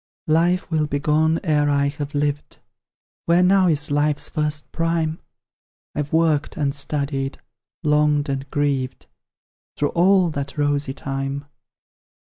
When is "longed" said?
7.83-8.27